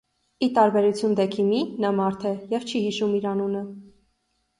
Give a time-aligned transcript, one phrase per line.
[0.45, 3.63] Ի տարբերություն Դեքիմի, նա մարդ է և չի հիշում իր անունը։